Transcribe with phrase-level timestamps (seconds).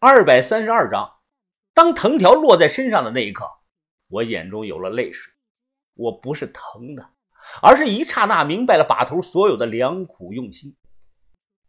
[0.00, 1.16] 二百三十二章。
[1.74, 3.44] 当藤条落在身上的那一刻，
[4.06, 5.32] 我眼中有了泪水。
[5.94, 7.04] 我不是疼的，
[7.60, 10.76] 而是一刹那明白了把头所有的良苦用心。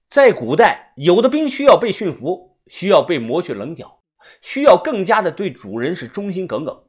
[0.08, 4.04] 在古代，有的兵需要被驯服，需要被磨去棱角，
[4.44, 6.84] 需要更加的对主人是忠心耿耿。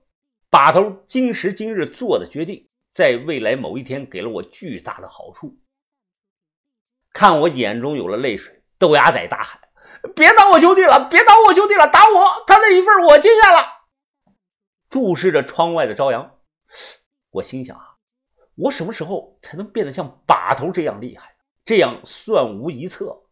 [0.50, 5.56] 把头今时今日做的决定，在未来某一天给了我巨大的好处。
[7.14, 9.58] 看我眼中有了泪水，豆芽仔大喊。
[10.14, 11.08] 别打我兄弟了！
[11.10, 11.88] 别打我兄弟了！
[11.88, 12.44] 打我！
[12.46, 13.66] 他那一份我接下了。
[14.88, 16.38] 注视着窗外的朝阳，
[17.30, 17.96] 我心想啊，
[18.56, 23.22] 我什么时候才能变得像把头这样厉害，这样算无一策？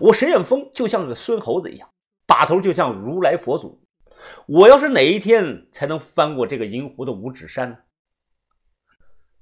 [0.00, 1.88] 我沈远峰就像个孙猴子一样，
[2.26, 3.82] 把头就像如来佛祖。
[4.46, 7.78] 我要是哪一天才能翻过这个银湖的五指山呢？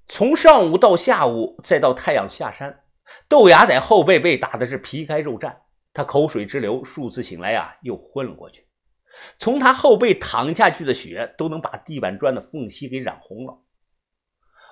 [0.09, 2.83] 从上午到下午，再到太阳下山，
[3.29, 5.55] 豆芽仔后背被打的是皮开肉绽。
[5.93, 8.67] 他口水直流，数次醒来呀，又昏了过去。
[9.39, 13.59] 从他后背淌下去的血，都能把地板砖的缝隙给染红了。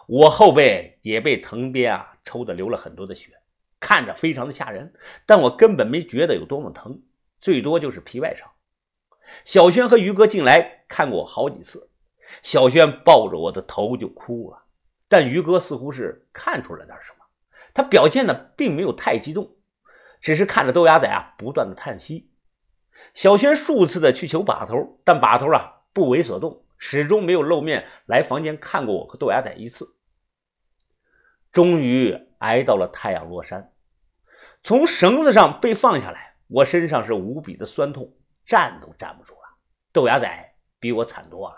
[0.08, 3.32] 我后背也被藤鞭啊抽的流了很多的血，
[3.78, 4.92] 看着非常的吓人。
[5.26, 7.02] 但我根本没觉得有多么疼，
[7.38, 8.50] 最多就是皮外伤。
[9.44, 11.90] 小轩和于哥进来看过我好几次，
[12.42, 14.64] 小轩抱着我的头就哭了，
[15.06, 17.24] 但于哥似乎是看出了点什么，
[17.74, 19.54] 他表现的并没有太激动。
[20.20, 22.30] 只是看着豆芽仔啊，不断的叹息。
[23.14, 29.96] 小轩数次的去求把头，但把头啊不为所动，始终没有露面来房间看过我和豆芽仔一次。
[31.50, 33.72] 终于挨到了太阳落山，
[34.62, 38.12] 从绳子上被放下来，我身上是无比的酸痛，
[38.44, 39.40] 站都站不住了。
[39.92, 41.56] 豆芽仔比我惨多了。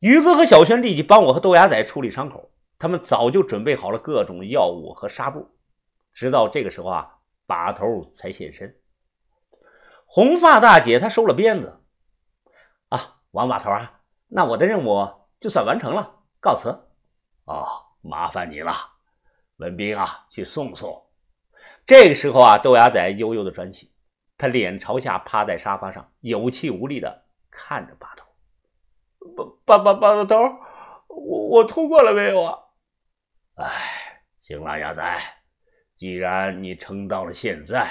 [0.00, 5.56] 于哥和小轩立即帮我和豆芽仔处理伤口，他们早就准备好了各种药物和纱布。
[6.12, 7.16] 直到这个时候啊。
[7.50, 8.80] 把头才现身，
[10.06, 11.82] 红发大姐她收了鞭子，
[12.90, 15.04] 啊，王把头啊，那我的任务
[15.40, 16.68] 就算完成了，告辞。
[17.46, 17.66] 哦，
[18.02, 18.72] 麻烦你了，
[19.56, 21.10] 文斌啊，去送送。
[21.84, 23.92] 这个时候啊，豆芽仔悠悠的转起，
[24.38, 28.24] 他脸朝下趴在沙发上，有气无力的看着把头。
[29.66, 30.36] 把把把把头，
[31.08, 32.56] 我我通过了没有啊？
[33.56, 35.39] 哎，行了，鸭仔。
[36.00, 37.86] 既然你撑到了现在，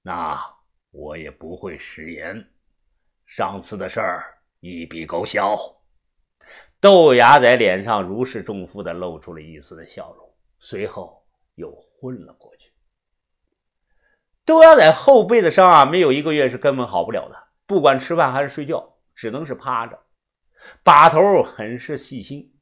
[0.00, 0.42] 那
[0.90, 2.42] 我也不会食言。
[3.26, 4.24] 上次的事儿
[4.60, 5.54] 一笔勾销。
[6.80, 11.22] 豆芽仔脸上如释重负的露出了一丝的笑容，随后
[11.56, 12.72] 又昏了过去。
[14.46, 20.02] 豆芽仔后背的伤啊，没有一个月是根本好不了的，不管吃饭还是睡觉，只能是趴着。
[20.82, 22.54] 把头很是细心，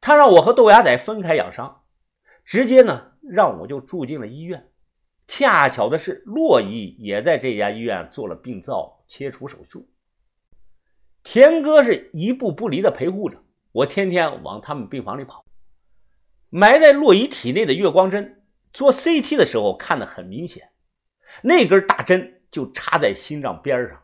[0.00, 1.84] 他让我和豆芽仔分开养伤，
[2.44, 3.08] 直接呢。
[3.22, 4.70] 让我就住进了医院，
[5.26, 9.88] 恰巧的是，洛伊也在这家医院做了病灶切除手术。
[11.22, 15.44] 田哥是一步不离的陪护着我，天天往他们病房里跑。
[16.50, 20.70] 埋在洛伊体内的月光针，做 CT 的时候看得很明显，
[21.42, 24.02] 那根大针就插在心脏边上。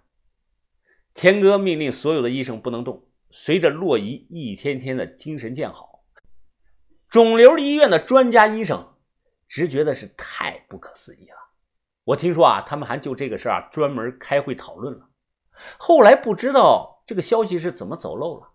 [1.12, 3.08] 田哥命令所有的医生不能动。
[3.30, 6.04] 随着洛伊一天天的精神渐好，
[7.10, 8.94] 肿瘤医院的专家医生。
[9.48, 11.36] 直觉得是太不可思议了。
[12.04, 15.08] 我听说啊，他们还就这个事儿啊专门开会讨论了。
[15.78, 18.50] 后来不知道这个消息是怎么走漏了，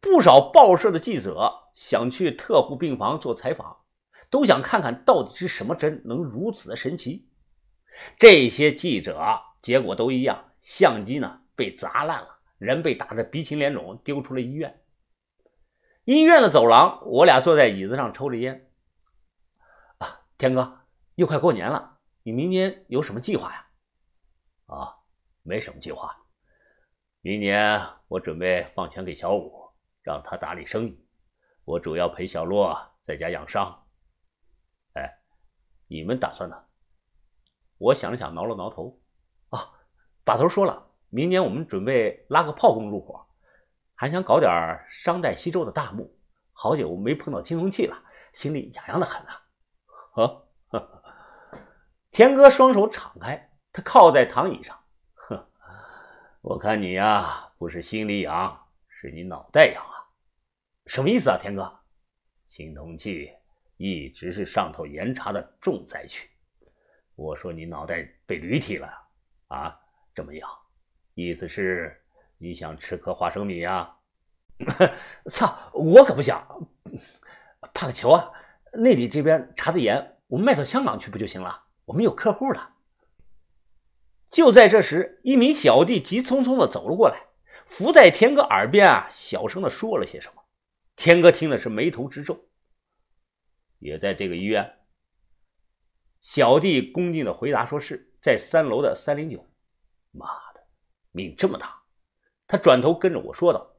[0.00, 3.76] 不少报社的记者想去特护病房做采访，
[4.28, 7.28] 都想看看到底是什么针能如此的神奇。
[8.18, 9.20] 这些记者
[9.60, 14.82] 结果都一样，相机呢被砸烂了，人被打得鼻青脸肿，丢出了医院。
[16.04, 18.67] 医院的走廊，我俩坐在椅子上抽着烟。
[20.38, 23.66] 天哥，又快过年了，你明年有什么计划呀？
[24.66, 24.94] 啊，
[25.42, 26.16] 没什么计划。
[27.22, 29.68] 明年我准备放权给小五，
[30.00, 31.04] 让他打理生意，
[31.64, 33.84] 我主要陪小洛在家养伤。
[34.92, 35.12] 哎，
[35.88, 36.56] 你们打算呢？
[37.78, 39.02] 我想了想，挠了挠头。
[39.48, 39.72] 啊，
[40.24, 43.26] 把头说了，明年我们准备拉个炮工入伙，
[43.96, 44.52] 还想搞点
[44.88, 46.16] 商代西周的大墓。
[46.52, 48.00] 好久没碰到青铜器了，
[48.32, 49.32] 心里痒痒的很呢。
[50.18, 51.02] 呵，
[52.10, 54.76] 田哥双手敞开，他靠在躺椅上。
[55.14, 55.46] 哼，
[56.40, 59.94] 我看你呀，不是心里痒，是你脑袋痒啊。
[60.86, 61.72] 什么意思啊，田哥？
[62.48, 63.30] 青铜器
[63.76, 66.28] 一直是上头严查的重灾区。
[67.14, 68.88] 我说你脑袋被驴踢了
[69.48, 69.78] 啊？
[70.14, 70.50] 这么痒，
[71.14, 71.96] 意思是
[72.38, 73.94] 你想吃颗花生米呀？
[75.30, 76.44] 操，我可不想。
[77.72, 78.32] 怕个球啊！
[78.78, 81.64] 内地这边查的严，我们卖到香港去不就行了？
[81.84, 82.72] 我们有客户的。
[84.30, 87.28] 就在这时，一名小弟急匆匆的走了过来，
[87.66, 90.42] 伏在田哥耳边啊，小声的说了些什么。
[90.96, 92.38] 田哥听的是眉头直皱。
[93.78, 94.78] 也在这个医院。
[96.20, 99.46] 小弟恭敬的回答说是在三楼的三零九。
[100.10, 100.60] 妈的，
[101.12, 101.82] 命这么大！
[102.46, 103.70] 他转头跟着我说道：“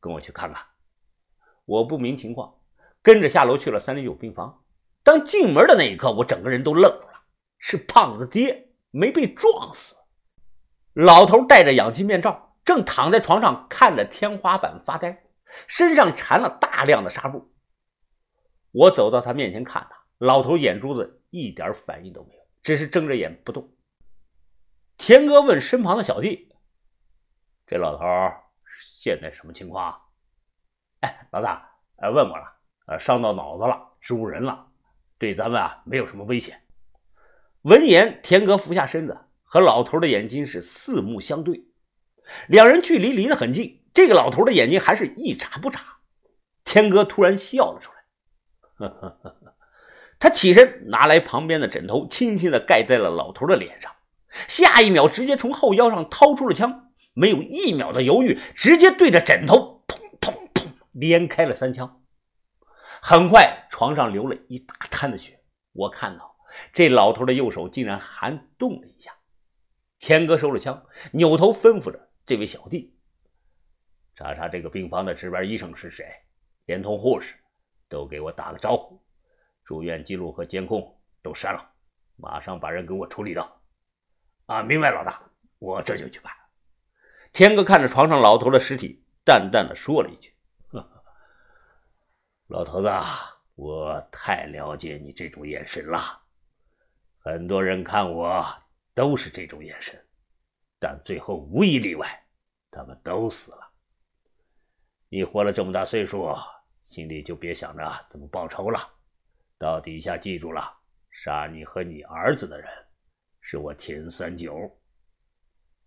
[0.00, 0.64] 跟我去看看。”
[1.64, 2.54] 我不明情况，
[3.04, 4.64] 跟着下楼去了三零九病房。
[5.04, 7.22] 当进门的那一刻，我整个人都愣住了。
[7.58, 8.62] 是胖子爹。
[8.96, 9.96] 没被撞死，
[10.92, 15.24] 老头戴着氧气面罩，正躺在床上看着天花板发呆，
[15.66, 17.52] 身上缠了大量的纱布。
[18.70, 23.74] 我走到他面前看他，老头眼珠子一点反应都没有，只是睁着眼不动。
[24.96, 26.54] 田哥问身旁的小弟
[27.66, 28.04] ：“这老头
[28.80, 30.00] 现在什么情况
[31.02, 32.53] ？”“哎，老大，呃，问过了，
[32.86, 34.66] 呃，伤到脑子了，植物人了，
[35.18, 36.60] 对咱们啊没有什么危险。”
[37.62, 41.64] 闻言，田哥俯下身子，和老头的眼睛是四目相对，
[42.46, 43.82] 两人距离离得很近。
[43.94, 45.80] 这个老头的眼睛还是一眨不眨。
[46.62, 49.54] 田哥突然笑了出来，呵呵呵，
[50.18, 53.90] 他起身拿来旁边的枕头，轻轻地盖在了老头的脸上。
[54.48, 62.02] 下一秒，直接从后腰上掏出了枪，没有一秒的犹豫，直接对着枕头砰砰砰连开了三枪。
[63.06, 65.38] 很快，床上流了一大滩的血。
[65.72, 66.34] 我看到。
[66.72, 69.12] 这老头的右手竟然还动了一下，
[69.98, 72.96] 田哥收了枪，扭头吩咐着这位小弟
[74.14, 76.06] ：“查查这个病房的值班医生是谁，
[76.66, 77.34] 连同护士
[77.88, 79.02] 都给我打个招呼，
[79.64, 81.72] 住院记录和监控都删了，
[82.14, 83.60] 马上把人给我处理掉。”
[84.46, 85.20] 啊，明白，老大，
[85.58, 86.32] 我这就去办。
[87.32, 90.32] 田哥看着床上老头的尸体，淡淡的说了一句
[92.54, 92.88] ：“老头子，
[93.56, 96.22] 我太了解你这种眼神了。”
[97.18, 98.46] 很多人看我
[98.94, 100.00] 都是这种眼神，
[100.78, 102.08] 但最后无一例外，
[102.70, 103.72] 他们都死了。
[105.08, 106.32] 你活了这么大岁数，
[106.84, 108.88] 心里就别想着怎么报仇了。
[109.58, 110.62] 到底下记住了，
[111.10, 112.70] 杀你和你儿子的人，
[113.40, 114.54] 是我田三九。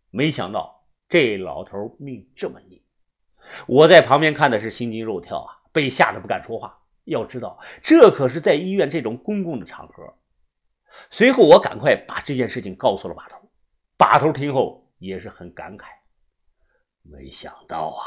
[0.09, 2.83] 没想到这老头命这么硬，
[3.67, 6.75] 我在旁边看的是心惊肉跳啊，被吓得不敢说话。
[7.03, 10.17] 要知道，这可是在医院这种公共的场合。
[11.11, 13.37] 随后，我赶快把这件事情告诉了把头。
[13.95, 15.85] 把头听后也是很感慨，
[17.03, 18.01] 没想到啊，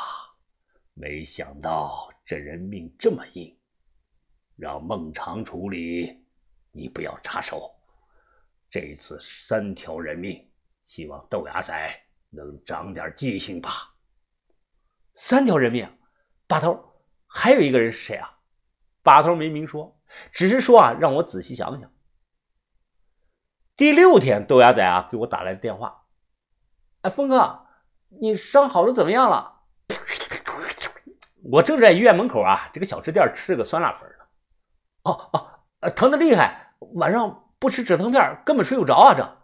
[0.95, 3.57] 没想到这人命这么硬，
[4.57, 6.27] 让孟尝处理，
[6.73, 7.71] 你不要插手。
[8.69, 10.51] 这次三条人命，
[10.85, 11.73] 希望豆芽仔
[12.31, 13.95] 能长点记性吧。
[15.15, 15.89] 三条人命，
[16.47, 16.90] 把头
[17.33, 18.39] 还有一个人是谁啊？
[19.03, 19.99] 把头没明说，
[20.33, 21.91] 只是说啊，让我仔细想想。
[23.77, 26.03] 第六天，豆芽仔啊给我打来电话，
[27.03, 27.67] 哎，峰哥，
[28.21, 29.63] 你伤好的怎么样了？
[31.45, 34.25] 我正在医院门口啊，这个小吃店吃个酸辣粉呢。
[35.05, 39.15] 哦哦，疼的厉害，晚上不吃止疼片根本睡不着啊！
[39.15, 39.39] 这，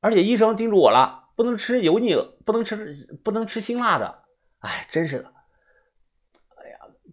[0.00, 2.14] 而且医生叮嘱我了，不能吃油腻，
[2.46, 4.24] 不能吃不能吃辛辣的。
[4.60, 5.34] 哎，真是的，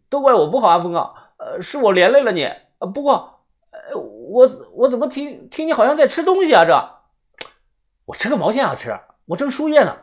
[0.10, 2.52] 都怪我不好啊，峰哥，呃，是我连累了你。
[2.94, 3.36] 不过。
[4.32, 6.64] 我我怎么听听你好像在吃东西啊？
[6.64, 6.72] 这
[8.06, 8.76] 我吃个毛线啊！
[8.76, 8.96] 吃，
[9.26, 9.98] 我正输液呢。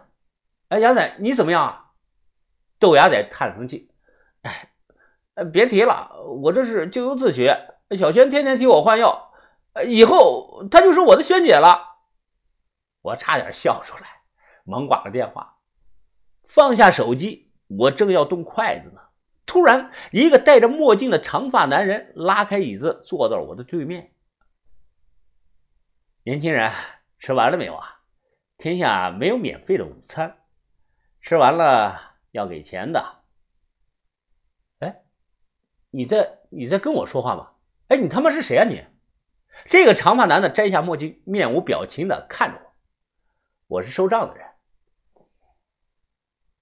[0.68, 1.92] 哎，牙仔你怎么样啊？
[2.80, 3.88] 豆芽仔叹了口气，
[4.42, 4.68] 哎，
[5.52, 6.10] 别提了，
[6.42, 7.48] 我这是咎由自取。
[7.96, 9.30] 小轩天天替我换药，
[9.84, 11.98] 以后她就是我的轩姐了。
[13.02, 14.10] 我差点笑出来，
[14.64, 15.58] 忙挂了电话，
[16.48, 19.00] 放下手机，我正要动筷子呢。
[19.46, 24.12] 突然，一个戴着墨镜的长发男人拉开椅子，坐到了我的对面。
[26.24, 26.72] 年轻人，
[27.18, 28.00] 吃完了没有啊？
[28.58, 30.38] 天下没有免费的午餐，
[31.20, 33.22] 吃完了要给钱的。
[34.80, 35.02] 哎，
[35.90, 37.52] 你在你在跟我说话吗？
[37.88, 38.84] 哎，你他妈是谁啊你？
[39.66, 42.72] 这个长发男的摘下墨镜，面无表情的看着我。
[43.68, 44.46] 我是收账的人。